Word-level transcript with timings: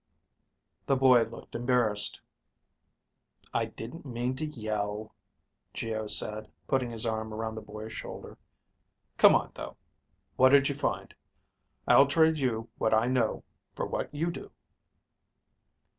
The 0.87 0.95
boy 0.95 1.25
looked 1.25 1.53
embarrassed. 1.53 2.19
"I 3.53 3.65
didn't 3.65 4.03
mean 4.03 4.35
to 4.37 4.45
yell," 4.45 5.13
Geo 5.75 6.07
said, 6.07 6.51
putting 6.65 6.89
his 6.89 7.05
arm 7.05 7.31
around 7.31 7.53
the 7.53 7.61
boy's 7.61 7.93
shoulder. 7.93 8.35
"Come 9.17 9.35
on, 9.35 9.51
though. 9.53 9.77
What 10.37 10.49
did 10.49 10.69
you 10.69 10.73
find? 10.73 11.13
I'll 11.87 12.07
trade 12.07 12.39
you 12.39 12.67
what 12.79 12.95
I 12.95 13.05
know 13.05 13.43
for 13.75 13.85
what 13.85 14.11
you 14.11 14.31
do." 14.31 14.51